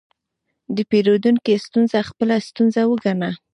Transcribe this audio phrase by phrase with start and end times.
[0.75, 3.31] د پیرودونکي ستونزه خپله ستونزه وګڼه.